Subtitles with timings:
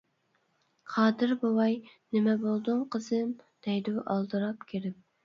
[0.93, 3.29] قادىر بوۋاي:-نېمە بولدۇڭ قىزىم؟
[3.67, 4.99] -دەيدۇ-ئالدىراپ كىرىپ.